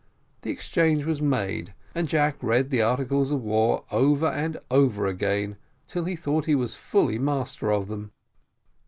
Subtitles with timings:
[0.41, 5.57] The exchange was made, and Jack read the articles of war over and over again,
[5.85, 8.11] till he thought he was fully master of them.